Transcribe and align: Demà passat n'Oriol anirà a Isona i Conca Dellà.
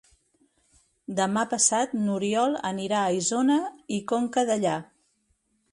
Demà 1.19 1.43
passat 1.51 1.93
n'Oriol 2.07 2.57
anirà 2.73 3.03
a 3.11 3.15
Isona 3.21 3.61
i 3.99 4.03
Conca 4.15 4.47
Dellà. 4.53 4.79